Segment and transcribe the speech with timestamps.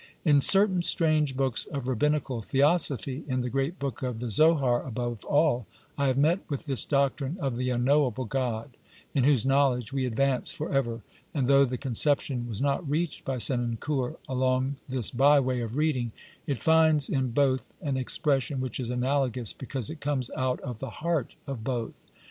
[0.25, 5.23] In certain strange books of rabbinical theosophy— in the great book of the Zohar above
[5.25, 8.75] all— I have met with this doctrine of the unknowable God
[9.13, 11.03] in whose knowledge we advance for ever,
[11.35, 16.13] and though the conception was not reached by Senancour along this by way of reading,
[16.47, 20.89] it finds in both an expression which is analogous because it comes out of the
[21.05, 21.93] heart of both.